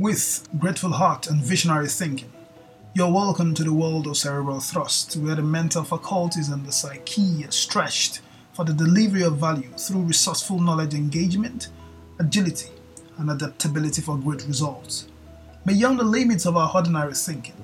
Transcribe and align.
with 0.00 0.48
grateful 0.58 0.92
heart 0.92 1.26
and 1.26 1.42
visionary 1.42 1.86
thinking. 1.86 2.32
You're 2.94 3.12
welcome 3.12 3.52
to 3.52 3.62
the 3.62 3.74
world 3.74 4.06
of 4.06 4.16
cerebral 4.16 4.58
thrust, 4.60 5.14
where 5.16 5.34
the 5.34 5.42
mental 5.42 5.84
faculties 5.84 6.48
and 6.48 6.64
the 6.64 6.72
psyche 6.72 7.44
are 7.44 7.50
stretched 7.50 8.22
for 8.54 8.64
the 8.64 8.72
delivery 8.72 9.24
of 9.24 9.36
value 9.36 9.68
through 9.76 10.04
resourceful 10.04 10.58
knowledge 10.58 10.94
engagement, 10.94 11.68
agility, 12.18 12.70
and 13.18 13.30
adaptability 13.30 14.00
for 14.00 14.16
great 14.16 14.42
results. 14.46 15.06
Beyond 15.66 16.00
the 16.00 16.04
limits 16.04 16.46
of 16.46 16.56
our 16.56 16.72
ordinary 16.74 17.12
thinking, 17.12 17.62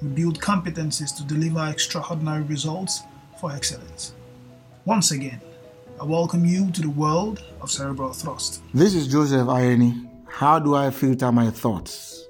we 0.00 0.08
build 0.08 0.40
competencies 0.40 1.14
to 1.18 1.24
deliver 1.24 1.68
extraordinary 1.68 2.44
results 2.44 3.02
for 3.38 3.52
excellence. 3.52 4.14
Once 4.86 5.10
again, 5.10 5.42
I 6.00 6.04
welcome 6.04 6.46
you 6.46 6.70
to 6.70 6.80
the 6.80 6.88
world 6.88 7.44
of 7.60 7.70
cerebral 7.70 8.14
thrust. 8.14 8.62
This 8.72 8.94
is 8.94 9.06
Joseph 9.06 9.50
Irony. 9.50 10.13
How 10.36 10.58
do 10.58 10.74
I 10.74 10.90
filter 10.90 11.30
my 11.30 11.48
thoughts? 11.50 12.26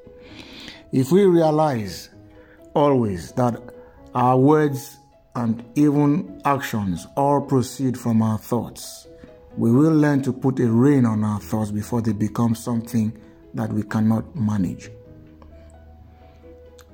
If 0.92 1.10
we 1.10 1.24
realize 1.24 2.10
always 2.74 3.32
that 3.32 3.58
our 4.14 4.36
words 4.36 4.98
and 5.34 5.64
even 5.74 6.38
actions 6.44 7.06
all 7.16 7.40
proceed 7.40 7.98
from 7.98 8.20
our 8.20 8.36
thoughts, 8.36 9.08
we 9.56 9.72
will 9.72 9.94
learn 9.94 10.20
to 10.24 10.34
put 10.34 10.60
a 10.60 10.70
rein 10.70 11.06
on 11.06 11.24
our 11.24 11.40
thoughts 11.40 11.70
before 11.70 12.02
they 12.02 12.12
become 12.12 12.54
something 12.54 13.10
that 13.54 13.72
we 13.72 13.82
cannot 13.82 14.36
manage. 14.36 14.90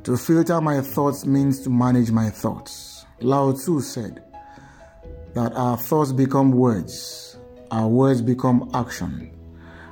To 0.04 0.16
filter 0.16 0.60
my 0.60 0.80
thoughts 0.80 1.26
means 1.26 1.58
to 1.62 1.70
manage 1.70 2.12
my 2.12 2.30
thoughts. 2.30 3.04
Lao 3.20 3.50
Tzu 3.50 3.80
said 3.80 4.22
that 5.34 5.52
our 5.54 5.76
thoughts 5.76 6.12
become 6.12 6.52
words, 6.52 7.36
our 7.72 7.88
words 7.88 8.22
become 8.22 8.70
action, 8.74 9.36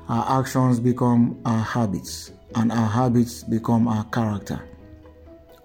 our 0.09 0.41
actions 0.41 0.81
become 0.81 1.39
our 1.45 1.63
habits, 1.63 2.33
and 2.55 2.73
our 2.73 2.89
habits 2.89 3.45
become 3.45 3.87
our 3.87 4.05
character. 4.05 4.61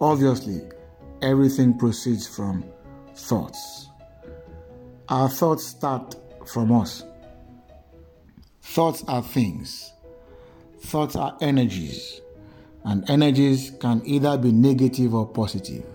Obviously, 0.01 0.61
everything 1.21 1.77
proceeds 1.77 2.27
from 2.27 2.65
thoughts. 3.15 3.87
Our 5.07 5.29
thoughts 5.29 5.65
start 5.65 6.15
from 6.45 6.73
us. 6.73 7.03
Thoughts 8.61 9.03
are 9.07 9.21
things, 9.21 9.93
thoughts 10.81 11.15
are 11.15 11.37
energies, 11.41 12.21
and 12.83 13.09
energies 13.09 13.71
can 13.79 14.01
either 14.05 14.37
be 14.37 14.51
negative 14.51 15.13
or 15.13 15.27
positive. 15.27 15.85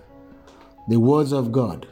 The 0.89 0.99
words 0.99 1.33
of 1.33 1.51
God, 1.53 1.87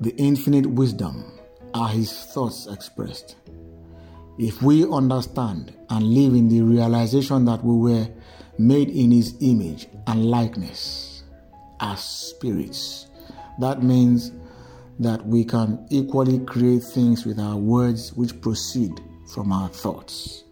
the 0.00 0.14
infinite 0.16 0.66
wisdom, 0.66 1.40
are 1.74 1.88
His 1.88 2.12
thoughts 2.12 2.66
expressed. 2.66 3.36
If 4.38 4.60
we 4.60 4.84
understand 4.90 5.72
and 5.88 6.12
live 6.12 6.34
in 6.34 6.48
the 6.48 6.60
realization 6.60 7.46
that 7.46 7.64
we 7.64 7.74
were 7.74 8.08
made 8.58 8.90
in 8.90 9.10
His 9.10 9.34
image 9.40 9.88
and 10.06 10.26
likeness 10.26 11.22
as 11.80 12.02
spirits, 12.02 13.06
that 13.60 13.82
means 13.82 14.32
that 14.98 15.26
we 15.26 15.44
can 15.44 15.86
equally 15.88 16.38
create 16.40 16.82
things 16.82 17.24
with 17.24 17.38
our 17.38 17.56
words 17.56 18.12
which 18.12 18.38
proceed 18.42 19.00
from 19.32 19.52
our 19.52 19.68
thoughts. 19.68 20.44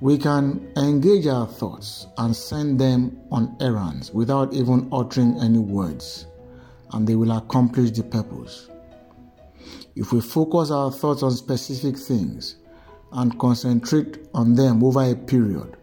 We 0.00 0.18
can 0.18 0.70
engage 0.76 1.26
our 1.26 1.46
thoughts 1.46 2.06
and 2.18 2.34
send 2.34 2.78
them 2.78 3.18
on 3.30 3.56
errands 3.60 4.12
without 4.12 4.52
even 4.54 4.88
uttering 4.92 5.38
any 5.40 5.58
words, 5.58 6.26
and 6.92 7.06
they 7.06 7.14
will 7.14 7.32
accomplish 7.32 7.90
the 7.90 8.02
purpose. 8.02 8.68
If 9.96 10.12
we 10.12 10.20
focus 10.20 10.70
our 10.70 10.90
thoughts 10.90 11.22
on 11.22 11.32
specific 11.32 11.96
things 11.96 12.56
and 13.12 13.38
concentrate 13.38 14.26
on 14.34 14.54
them 14.54 14.82
over 14.82 15.02
a 15.02 15.14
period, 15.14 15.76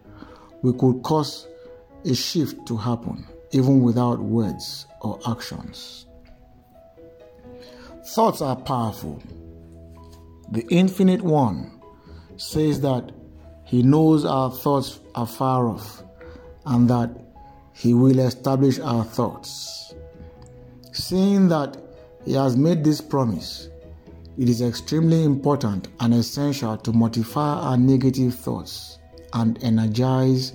we 0.61 0.73
could 0.73 1.01
cause 1.03 1.47
a 2.05 2.13
shift 2.13 2.65
to 2.67 2.77
happen 2.77 3.27
even 3.51 3.81
without 3.81 4.19
words 4.19 4.87
or 5.01 5.19
actions. 5.27 6.05
Thoughts 8.05 8.41
are 8.41 8.55
powerful. 8.55 9.21
The 10.51 10.65
Infinite 10.69 11.21
One 11.21 11.79
says 12.37 12.81
that 12.81 13.11
He 13.65 13.83
knows 13.83 14.25
our 14.25 14.51
thoughts 14.51 14.99
are 15.15 15.27
far 15.27 15.67
off 15.67 16.03
and 16.65 16.89
that 16.89 17.09
He 17.73 17.93
will 17.93 18.19
establish 18.19 18.79
our 18.79 19.03
thoughts. 19.03 19.93
Seeing 20.91 21.47
that 21.49 21.77
He 22.25 22.33
has 22.33 22.57
made 22.57 22.83
this 22.83 23.01
promise, 23.01 23.69
it 24.37 24.47
is 24.47 24.61
extremely 24.61 25.23
important 25.23 25.89
and 25.99 26.13
essential 26.13 26.77
to 26.77 26.93
modify 26.93 27.53
our 27.53 27.77
negative 27.77 28.33
thoughts 28.33 28.99
and 29.33 29.61
energize 29.63 30.53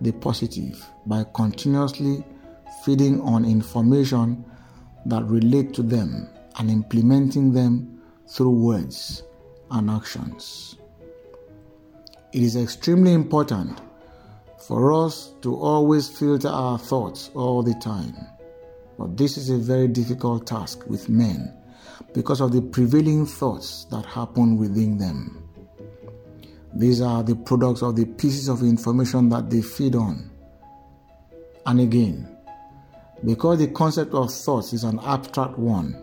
the 0.00 0.12
positive 0.12 0.84
by 1.06 1.24
continuously 1.34 2.24
feeding 2.84 3.20
on 3.22 3.44
information 3.44 4.44
that 5.06 5.24
relate 5.24 5.72
to 5.74 5.82
them 5.82 6.28
and 6.58 6.70
implementing 6.70 7.52
them 7.52 8.02
through 8.28 8.50
words 8.50 9.22
and 9.70 9.90
actions. 9.90 10.76
It 12.32 12.42
is 12.42 12.56
extremely 12.56 13.14
important 13.14 13.80
for 14.66 14.92
us 14.92 15.32
to 15.40 15.56
always 15.56 16.08
filter 16.08 16.48
our 16.48 16.78
thoughts 16.78 17.30
all 17.34 17.62
the 17.62 17.74
time. 17.74 18.14
But 18.98 19.16
this 19.16 19.38
is 19.38 19.48
a 19.48 19.56
very 19.56 19.88
difficult 19.88 20.46
task 20.46 20.84
with 20.86 21.08
men 21.08 21.59
because 22.14 22.40
of 22.40 22.52
the 22.52 22.60
prevailing 22.60 23.26
thoughts 23.26 23.84
that 23.90 24.04
happen 24.06 24.56
within 24.56 24.98
them. 24.98 25.48
These 26.74 27.00
are 27.00 27.22
the 27.22 27.34
products 27.34 27.82
of 27.82 27.96
the 27.96 28.04
pieces 28.04 28.48
of 28.48 28.62
information 28.62 29.28
that 29.30 29.50
they 29.50 29.62
feed 29.62 29.94
on. 29.94 30.30
And 31.66 31.80
again, 31.80 32.36
because 33.24 33.58
the 33.58 33.68
concept 33.68 34.14
of 34.14 34.32
thoughts 34.32 34.72
is 34.72 34.84
an 34.84 34.98
abstract 35.00 35.58
one, 35.58 35.96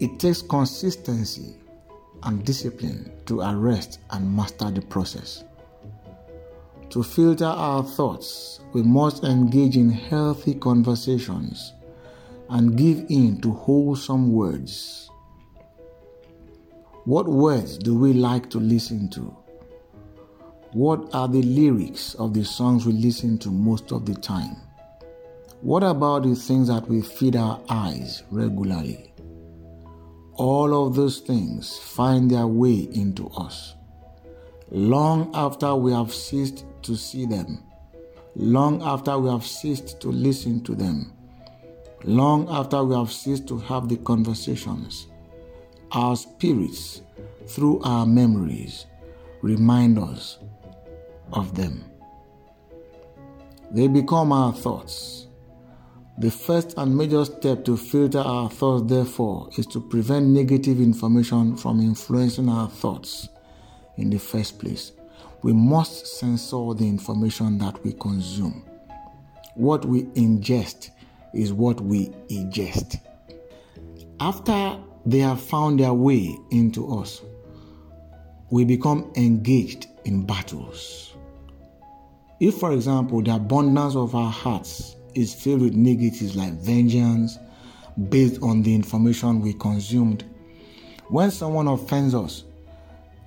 it 0.00 0.18
takes 0.18 0.42
consistency 0.42 1.54
and 2.24 2.44
discipline 2.44 3.12
to 3.26 3.40
arrest 3.40 4.00
and 4.10 4.34
master 4.34 4.70
the 4.70 4.82
process. 4.82 5.44
To 6.90 7.02
filter 7.02 7.46
our 7.46 7.82
thoughts, 7.82 8.60
we 8.72 8.82
must 8.82 9.24
engage 9.24 9.76
in 9.76 9.90
healthy 9.90 10.54
conversations 10.54 11.72
and 12.50 12.76
give 12.76 13.04
in 13.08 13.40
to 13.40 13.52
wholesome 13.52 14.32
words. 14.32 15.10
What 17.04 17.28
words 17.28 17.78
do 17.78 17.98
we 17.98 18.12
like 18.12 18.48
to 18.50 18.58
listen 18.58 19.10
to? 19.10 19.36
What 20.72 21.14
are 21.14 21.28
the 21.28 21.42
lyrics 21.42 22.14
of 22.14 22.34
the 22.34 22.44
songs 22.44 22.86
we 22.86 22.92
listen 22.92 23.38
to 23.38 23.50
most 23.50 23.92
of 23.92 24.06
the 24.06 24.14
time? 24.14 24.56
What 25.60 25.82
about 25.82 26.24
the 26.24 26.34
things 26.34 26.68
that 26.68 26.88
we 26.88 27.00
feed 27.00 27.36
our 27.36 27.60
eyes 27.68 28.22
regularly? 28.30 29.12
All 30.34 30.86
of 30.86 30.94
those 30.94 31.20
things 31.20 31.78
find 31.78 32.30
their 32.30 32.46
way 32.46 32.88
into 32.92 33.28
us. 33.28 33.74
Long 34.70 35.30
after 35.32 35.74
we 35.76 35.92
have 35.92 36.12
ceased 36.12 36.64
to 36.82 36.96
see 36.96 37.24
them, 37.24 37.62
long 38.34 38.82
after 38.82 39.16
we 39.16 39.30
have 39.30 39.46
ceased 39.46 40.00
to 40.00 40.08
listen 40.08 40.62
to 40.64 40.74
them, 40.74 41.12
long 42.04 42.48
after 42.50 42.82
we 42.84 42.94
have 42.94 43.12
ceased 43.12 43.48
to 43.48 43.58
have 43.58 43.88
the 43.88 43.96
conversations, 43.96 45.06
our 45.92 46.16
spirits, 46.16 47.02
through 47.46 47.82
our 47.82 48.06
memories, 48.06 48.86
remind 49.42 49.98
us 49.98 50.38
of 51.32 51.54
them. 51.54 51.84
They 53.70 53.88
become 53.88 54.32
our 54.32 54.52
thoughts. 54.52 55.26
The 56.18 56.30
first 56.30 56.74
and 56.76 56.96
major 56.96 57.24
step 57.24 57.64
to 57.64 57.76
filter 57.76 58.20
our 58.20 58.48
thoughts, 58.48 58.84
therefore, 58.86 59.50
is 59.58 59.66
to 59.68 59.80
prevent 59.80 60.26
negative 60.26 60.80
information 60.80 61.56
from 61.56 61.80
influencing 61.80 62.48
our 62.48 62.68
thoughts 62.68 63.28
in 63.96 64.10
the 64.10 64.18
first 64.18 64.60
place. 64.60 64.92
We 65.42 65.52
must 65.52 66.06
censor 66.06 66.72
the 66.74 66.88
information 66.88 67.58
that 67.58 67.82
we 67.84 67.92
consume. 67.94 68.64
What 69.56 69.84
we 69.84 70.04
ingest 70.14 70.90
is 71.34 71.52
what 71.52 71.80
we 71.80 72.08
ingest. 72.28 73.00
After 74.20 74.78
they 75.06 75.18
have 75.18 75.40
found 75.40 75.80
their 75.80 75.92
way 75.92 76.36
into 76.50 76.98
us, 76.98 77.20
we 78.50 78.64
become 78.64 79.10
engaged 79.16 79.86
in 80.04 80.24
battles. 80.24 81.14
If, 82.40 82.56
for 82.56 82.72
example, 82.72 83.22
the 83.22 83.34
abundance 83.34 83.96
of 83.96 84.14
our 84.14 84.30
hearts 84.30 84.96
is 85.14 85.34
filled 85.34 85.62
with 85.62 85.74
negatives 85.74 86.36
like 86.36 86.52
vengeance 86.54 87.38
based 88.08 88.42
on 88.42 88.62
the 88.62 88.74
information 88.74 89.40
we 89.40 89.54
consumed, 89.54 90.24
when 91.08 91.30
someone 91.30 91.68
offends 91.68 92.14
us 92.14 92.44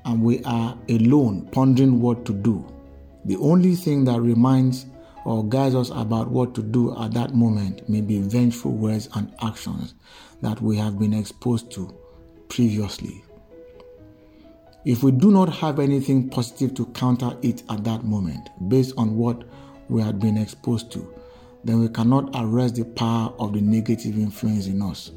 and 0.06 0.22
we 0.22 0.44
are 0.44 0.78
alone 0.90 1.48
pondering 1.52 2.02
what 2.02 2.26
to 2.26 2.34
do, 2.34 2.66
the 3.26 3.38
only 3.38 3.76
thing 3.76 4.06
that 4.06 4.20
reminds 4.22 4.86
or 5.28 5.44
guides 5.44 5.76
us 5.76 5.90
about 5.90 6.30
what 6.30 6.56
to 6.56 6.64
do 6.64 6.98
at 7.04 7.14
that 7.14 7.36
moment 7.36 7.88
may 7.90 8.00
be 8.00 8.22
vengeful 8.22 8.72
words 8.72 9.10
and 9.14 9.30
actions 9.42 9.94
that 10.42 10.62
we 10.62 10.78
have 10.78 10.98
been 10.98 11.14
exposed 11.14 11.70
to 11.70 11.94
previously. 12.48 13.26
If 14.86 15.04
we 15.04 15.12
do 15.12 15.30
not 15.30 15.54
have 15.56 15.80
anything 15.80 16.30
positive 16.30 16.74
to 16.76 16.86
counter 16.94 17.36
it 17.42 17.62
at 17.70 17.84
that 17.84 18.06
moment, 18.06 18.48
based 18.70 18.94
on 18.96 19.18
what 19.18 19.44
we 19.90 20.02
had 20.02 20.18
been 20.18 20.38
exposed 20.38 20.94
to, 20.94 21.14
then 21.66 21.82
we 21.82 21.90
cannot 21.90 22.30
arrest 22.34 22.76
the 22.76 22.86
power 22.86 23.34
of 23.38 23.52
the 23.52 23.60
negative 23.60 24.18
influence 24.18 24.68
in 24.68 24.82
us. 24.82 25.12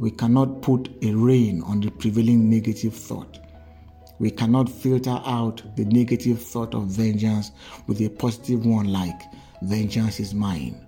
We 0.00 0.10
cannot 0.10 0.62
put 0.62 0.88
a 1.04 1.14
rein 1.14 1.62
on 1.62 1.78
the 1.78 1.92
prevailing 1.92 2.50
negative 2.50 2.92
thought. 2.92 3.38
We 4.18 4.30
cannot 4.30 4.68
filter 4.68 5.20
out 5.24 5.62
the 5.76 5.84
negative 5.84 6.42
thought 6.42 6.74
of 6.74 6.86
vengeance 6.86 7.52
with 7.86 8.00
a 8.00 8.08
positive 8.08 8.66
one 8.66 8.92
like, 8.92 9.20
vengeance 9.62 10.18
is 10.18 10.34
mine. 10.34 10.86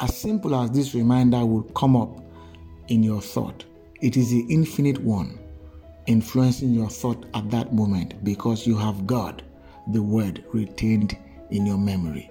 As 0.00 0.16
simple 0.16 0.54
as 0.54 0.70
this 0.70 0.94
reminder 0.94 1.44
would 1.44 1.74
come 1.74 1.96
up 1.96 2.18
in 2.88 3.02
your 3.02 3.20
thought, 3.20 3.64
it 4.00 4.16
is 4.16 4.30
the 4.30 4.46
infinite 4.48 4.98
one 4.98 5.38
influencing 6.06 6.74
your 6.74 6.88
thought 6.88 7.26
at 7.34 7.50
that 7.50 7.72
moment 7.72 8.24
because 8.24 8.66
you 8.66 8.76
have 8.76 9.06
God, 9.06 9.42
the 9.92 10.02
Word, 10.02 10.44
retained 10.52 11.16
in 11.50 11.66
your 11.66 11.78
memory. 11.78 12.30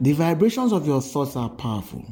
The 0.00 0.12
vibrations 0.12 0.72
of 0.72 0.86
your 0.86 1.00
thoughts 1.00 1.36
are 1.36 1.50
powerful. 1.50 2.04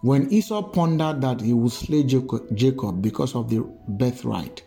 When 0.00 0.32
Esau 0.32 0.62
pondered 0.62 1.20
that 1.22 1.40
he 1.40 1.52
would 1.52 1.72
slay 1.72 2.04
Jacob 2.04 3.02
because 3.02 3.34
of 3.34 3.50
the 3.50 3.60
birthright, 3.88 4.62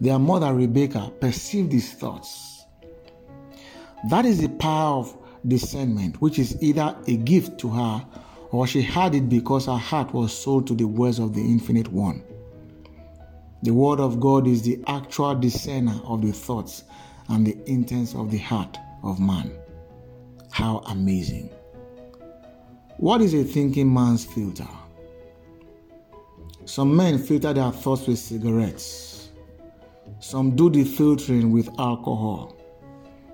their 0.00 0.18
mother 0.18 0.54
Rebekah 0.54 1.12
perceived 1.20 1.72
his 1.72 1.92
thoughts. 1.92 2.64
That 4.10 4.24
is 4.24 4.40
the 4.40 4.48
power 4.48 4.98
of 4.98 5.16
discernment, 5.46 6.20
which 6.20 6.38
is 6.38 6.62
either 6.62 6.96
a 7.08 7.16
gift 7.16 7.58
to 7.60 7.68
her 7.70 8.06
or 8.52 8.66
she 8.66 8.80
had 8.82 9.16
it 9.16 9.28
because 9.28 9.66
her 9.66 9.76
heart 9.76 10.14
was 10.14 10.32
sold 10.32 10.68
to 10.68 10.74
the 10.74 10.86
words 10.86 11.18
of 11.18 11.34
the 11.34 11.42
Infinite 11.42 11.90
One. 11.92 12.22
The 13.62 13.72
Word 13.72 13.98
of 13.98 14.20
God 14.20 14.46
is 14.46 14.62
the 14.62 14.78
actual 14.86 15.34
discerner 15.34 16.00
of 16.04 16.22
the 16.22 16.32
thoughts 16.32 16.84
and 17.28 17.44
the 17.44 17.56
intents 17.68 18.14
of 18.14 18.30
the 18.30 18.38
heart 18.38 18.78
of 19.02 19.18
man. 19.18 19.50
How 20.52 20.78
amazing! 20.86 21.50
What 22.98 23.20
is 23.20 23.34
a 23.34 23.44
thinking 23.44 23.92
man's 23.92 24.24
filter? 24.24 24.66
Some 26.64 26.96
men 26.96 27.18
filter 27.18 27.52
their 27.52 27.70
thoughts 27.70 28.06
with 28.06 28.18
cigarettes. 28.18 29.28
Some 30.18 30.56
do 30.56 30.70
the 30.70 30.82
filtering 30.82 31.52
with 31.52 31.68
alcohol. 31.78 32.56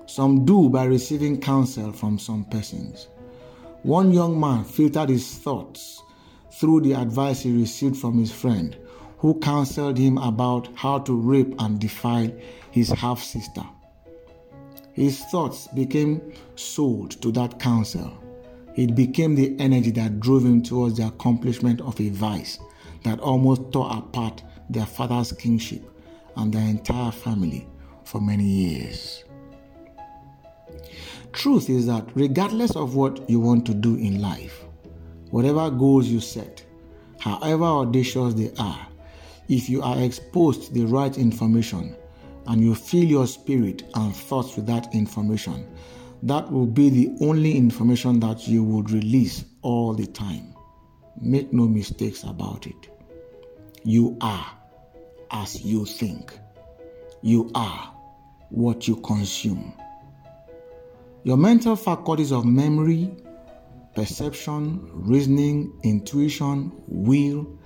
Some 0.06 0.44
do 0.44 0.68
by 0.68 0.86
receiving 0.86 1.40
counsel 1.40 1.92
from 1.92 2.18
some 2.18 2.44
persons. 2.46 3.06
One 3.84 4.10
young 4.10 4.38
man 4.38 4.64
filtered 4.64 5.10
his 5.10 5.32
thoughts 5.38 6.02
through 6.54 6.80
the 6.80 6.94
advice 6.94 7.42
he 7.42 7.52
received 7.56 7.96
from 7.96 8.18
his 8.18 8.32
friend, 8.32 8.76
who 9.18 9.38
counseled 9.38 9.96
him 9.96 10.18
about 10.18 10.70
how 10.74 10.98
to 10.98 11.14
rape 11.14 11.54
and 11.60 11.78
defile 11.78 12.32
his 12.72 12.90
half 12.90 13.22
sister. 13.22 13.62
His 14.92 15.20
thoughts 15.26 15.68
became 15.68 16.32
sold 16.56 17.12
to 17.22 17.30
that 17.30 17.60
counsel 17.60 18.21
it 18.76 18.94
became 18.94 19.34
the 19.34 19.54
energy 19.58 19.90
that 19.92 20.20
drove 20.20 20.44
him 20.44 20.62
towards 20.62 20.96
the 20.96 21.06
accomplishment 21.06 21.80
of 21.82 22.00
a 22.00 22.08
vice 22.10 22.58
that 23.04 23.20
almost 23.20 23.72
tore 23.72 23.90
apart 23.90 24.42
their 24.70 24.86
father's 24.86 25.32
kingship 25.32 25.82
and 26.36 26.52
their 26.52 26.62
entire 26.62 27.12
family 27.12 27.66
for 28.04 28.20
many 28.20 28.44
years. 28.44 29.24
Truth 31.32 31.70
is 31.70 31.86
that 31.86 32.06
regardless 32.14 32.76
of 32.76 32.94
what 32.94 33.28
you 33.28 33.40
want 33.40 33.66
to 33.66 33.74
do 33.74 33.96
in 33.96 34.20
life, 34.20 34.64
whatever 35.30 35.70
goals 35.70 36.08
you 36.08 36.20
set, 36.20 36.64
however 37.18 37.64
audacious 37.64 38.34
they 38.34 38.52
are, 38.58 38.86
if 39.48 39.68
you 39.68 39.82
are 39.82 40.00
exposed 40.00 40.64
to 40.64 40.72
the 40.74 40.84
right 40.84 41.16
information 41.18 41.96
and 42.46 42.60
you 42.60 42.74
fill 42.74 43.04
your 43.04 43.26
spirit 43.26 43.82
and 43.94 44.14
thoughts 44.14 44.56
with 44.56 44.66
that 44.66 44.94
information, 44.94 45.66
that 46.22 46.50
will 46.50 46.66
be 46.66 46.88
the 46.88 47.16
only 47.20 47.56
information 47.56 48.20
that 48.20 48.46
you 48.46 48.62
would 48.62 48.90
release 48.90 49.44
all 49.62 49.92
the 49.92 50.06
time. 50.06 50.54
Make 51.20 51.52
no 51.52 51.66
mistakes 51.66 52.22
about 52.22 52.66
it. 52.66 52.88
You 53.84 54.16
are 54.20 54.46
as 55.30 55.62
you 55.64 55.84
think. 55.84 56.38
You 57.22 57.50
are 57.54 57.92
what 58.50 58.86
you 58.86 58.96
consume. 58.96 59.72
Your 61.24 61.36
mental 61.36 61.76
faculties 61.76 62.32
of 62.32 62.44
memory, 62.44 63.10
perception, 63.94 64.88
reasoning, 64.92 65.72
intuition, 65.82 66.72
will, 66.86 67.58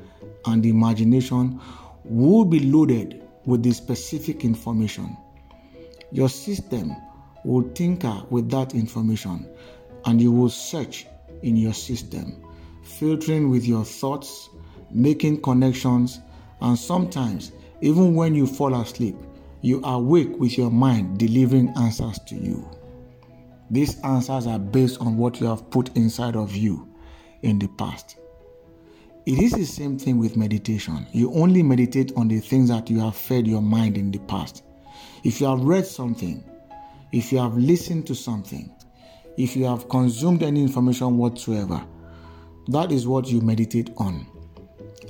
and 0.47 0.65
imagination 0.65 1.61
will 2.05 2.45
be 2.45 2.61
loaded 2.61 3.23
with 3.45 3.63
the 3.63 3.73
specific 3.73 4.45
information. 4.45 5.17
Your 6.13 6.29
system 6.29 6.95
will 7.47 7.63
tinker 7.71 8.23
with 8.29 8.51
that 8.51 8.75
information 8.75 9.49
and 10.05 10.21
you 10.21 10.33
will 10.33 10.51
search 10.51 11.07
in 11.43 11.57
your 11.57 11.73
system, 11.73 12.43
filtering 12.83 13.51
with 13.51 13.65
your 13.65 13.85
thoughts, 13.85 14.49
making 14.91 15.41
connections, 15.43 16.21
and 16.61 16.79
sometimes, 16.79 17.53
even 17.81 18.15
when 18.15 18.35
you 18.35 18.47
fall 18.47 18.75
asleep, 18.75 19.17
you 19.61 19.81
awake 19.85 20.37
with 20.39 20.59
your 20.59 20.71
mind 20.71 21.19
delivering 21.19 21.73
answers 21.77 22.19
to 22.27 22.35
you. 22.35 22.69
These 23.71 24.01
answers 24.01 24.47
are 24.47 24.59
based 24.59 25.01
on 25.01 25.17
what 25.17 25.41
you 25.41 25.47
have 25.47 25.71
put 25.71 25.97
inside 25.97 26.37
of 26.37 26.55
you 26.55 26.89
in 27.43 27.59
the 27.59 27.69
past. 27.69 28.17
It 29.25 29.39
is 29.41 29.53
the 29.53 29.65
same 29.65 29.99
thing 29.99 30.19
with 30.19 30.37
meditation. 30.37 31.07
You 31.13 31.33
only 31.33 31.63
meditate 31.63 32.13
on 32.17 32.29
the 32.29 32.39
things 32.39 32.69
that 32.69 32.89
you 32.89 33.01
have 33.01 33.17
fed 33.17 33.47
your 33.47 33.63
mind 33.63 33.97
in 33.99 34.13
the 34.13 34.21
past. 34.21 34.63
If 35.25 35.41
you 35.41 35.49
have 35.49 35.61
read 35.61 35.85
something, 35.85 36.45
if 37.17 37.33
you 37.33 37.39
have 37.39 37.57
listened 37.57 38.07
to 38.07 38.15
something, 38.15 38.71
if 39.39 39.57
you 39.57 39.65
have 39.65 39.89
consumed 39.89 40.43
any 40.43 40.61
information 40.61 41.17
whatsoever, 41.17 41.83
that 42.69 42.93
is 42.93 43.09
what 43.09 43.27
you 43.29 43.41
meditate 43.41 43.89
on. 43.97 44.27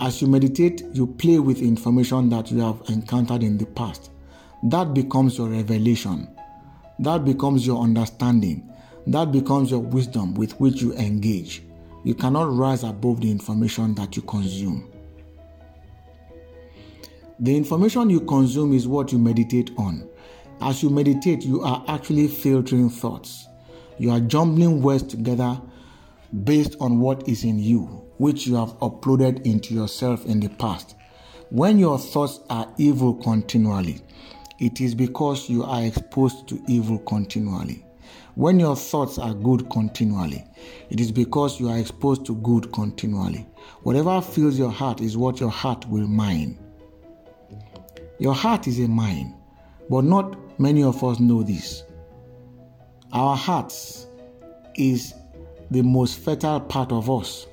As 0.01 0.23
you 0.23 0.29
meditate, 0.29 0.85
you 0.93 1.09
play 1.09 1.41
with 1.41 1.63
information 1.63 2.29
that 2.29 2.53
you 2.53 2.61
have 2.61 2.81
encountered 2.91 3.43
in 3.43 3.59
the 3.59 3.67
past. 3.67 4.13
That 4.63 4.95
becomes 4.95 5.37
your 5.37 5.49
revelation. 5.49 6.29
That 7.01 7.25
becomes 7.25 7.67
your 7.67 7.83
understanding. 7.83 8.73
That 9.09 9.33
becomes 9.33 9.73
your 9.73 9.81
wisdom 9.81 10.35
with 10.35 10.53
which 10.61 10.81
you 10.83 10.93
engage. 10.95 11.65
You 12.05 12.15
cannot 12.15 12.55
rise 12.55 12.85
above 12.85 13.21
the 13.21 13.33
information 13.33 13.97
that 13.97 14.15
you 14.15 14.23
consume. 14.23 14.93
The 17.41 17.57
information 17.57 18.11
you 18.11 18.21
consume 18.21 18.75
is 18.75 18.87
what 18.87 19.11
you 19.11 19.19
meditate 19.19 19.73
on. 19.77 20.09
As 20.61 20.83
you 20.83 20.91
meditate, 20.91 21.45
you 21.45 21.63
are 21.63 21.85
actually 21.89 22.29
filtering 22.29 22.91
thoughts. 22.91 23.47
You 23.99 24.11
are 24.11 24.21
jumbling 24.21 24.83
words 24.83 25.03
together 25.03 25.61
based 26.45 26.77
on 26.81 27.01
what 27.01 27.29
is 27.29 27.45
in 27.45 27.59
you, 27.59 27.83
which 28.19 28.47
you 28.47 28.57
have 28.57 28.79
uploaded 28.79 29.45
into 29.47 29.75
yourself 29.75 30.25
in 30.27 30.41
the 30.41 30.49
past. 30.49 30.97
When 31.51 31.79
your 31.79 31.99
thoughts 31.99 32.41
are 32.51 32.73
evil 32.79 33.15
continually, 33.15 34.01
it 34.59 34.81
is 34.81 34.95
because 34.95 35.49
you 35.49 35.63
are 35.63 35.85
exposed 35.85 36.49
to 36.49 36.63
evil 36.67 36.99
continually. 37.01 37.85
When 38.35 38.59
your 38.59 38.77
thoughts 38.77 39.19
are 39.19 39.33
good 39.33 39.71
continually, 39.71 40.45
it 40.91 41.01
is 41.01 41.13
because 41.13 41.61
you 41.61 41.69
are 41.69 41.79
exposed 41.79 42.27
to 42.27 42.35
good 42.37 42.73
continually. 42.73 43.47
Whatever 43.83 44.21
fills 44.21 44.59
your 44.59 44.71
heart 44.71 45.01
is 45.01 45.17
what 45.17 45.41
your 45.41 45.51
heart 45.51 45.89
will 45.89 46.07
mine. 46.07 46.59
Your 48.19 48.35
heart 48.35 48.67
is 48.67 48.79
a 48.81 48.89
mine, 48.89 49.35
but 49.89 50.05
not 50.05 50.37
Many 50.59 50.83
of 50.83 51.05
us 51.05 51.21
know 51.21 51.43
this. 51.43 51.85
Our 53.13 53.37
hearts 53.37 54.07
is 54.75 55.15
the 55.71 55.83
most 55.83 56.19
fertile 56.19 56.61
part 56.61 56.93
of 56.93 57.11
us. 57.11 57.47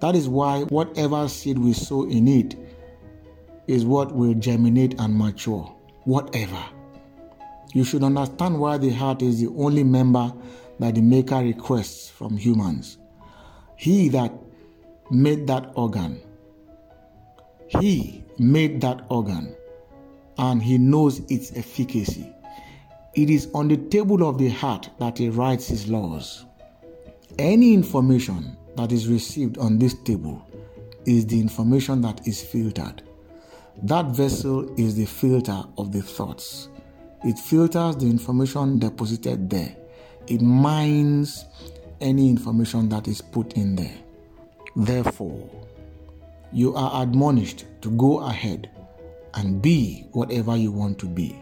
That 0.00 0.14
is 0.14 0.28
why 0.28 0.62
whatever 0.64 1.28
seed 1.28 1.58
we 1.58 1.72
sow 1.74 2.04
in 2.04 2.28
it 2.28 2.56
is 3.66 3.84
what 3.84 4.14
will 4.14 4.34
germinate 4.34 4.98
and 4.98 5.16
mature. 5.16 5.70
Whatever. 6.04 6.62
You 7.72 7.84
should 7.84 8.02
understand 8.02 8.58
why 8.58 8.78
the 8.78 8.90
heart 8.90 9.20
is 9.20 9.40
the 9.40 9.48
only 9.56 9.84
member 9.84 10.32
that 10.78 10.94
the 10.94 11.02
Maker 11.02 11.38
requests 11.38 12.08
from 12.08 12.36
humans. 12.36 12.98
He 13.76 14.08
that 14.10 14.32
made 15.10 15.46
that 15.48 15.72
organ, 15.74 16.20
He 17.66 18.24
made 18.38 18.80
that 18.80 19.04
organ 19.10 19.54
and 20.38 20.62
he 20.62 20.78
knows 20.78 21.20
its 21.30 21.52
efficacy. 21.56 22.32
It 23.14 23.30
is 23.30 23.48
on 23.54 23.68
the 23.68 23.76
table 23.76 24.28
of 24.28 24.38
the 24.38 24.48
heart 24.48 24.90
that 24.98 25.18
he 25.18 25.28
writes 25.28 25.68
his 25.68 25.88
laws. 25.88 26.44
Any 27.38 27.74
information 27.74 28.56
that 28.76 28.92
is 28.92 29.08
received 29.08 29.58
on 29.58 29.78
this 29.78 29.94
table 30.02 30.44
is 31.06 31.26
the 31.26 31.40
information 31.40 32.00
that 32.02 32.26
is 32.26 32.42
filtered. 32.42 33.02
That 33.82 34.06
vessel 34.06 34.72
is 34.78 34.96
the 34.96 35.04
filter 35.04 35.62
of 35.78 35.92
the 35.92 36.02
thoughts. 36.02 36.68
It 37.24 37.38
filters 37.38 37.96
the 37.96 38.06
information 38.06 38.78
deposited 38.78 39.48
there. 39.50 39.76
It 40.26 40.40
mines 40.42 41.44
any 42.00 42.28
information 42.28 42.88
that 42.90 43.08
is 43.08 43.20
put 43.20 43.54
in 43.54 43.76
there. 43.76 43.96
Therefore, 44.76 45.48
you 46.52 46.74
are 46.74 47.02
admonished 47.02 47.64
to 47.82 47.90
go 47.90 48.20
ahead 48.20 48.70
and 49.36 49.60
be 49.60 50.06
whatever 50.12 50.56
you 50.56 50.72
want 50.72 50.98
to 51.00 51.06
be. 51.06 51.36